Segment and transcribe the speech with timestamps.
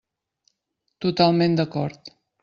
[1.05, 2.13] Totalment d'acord.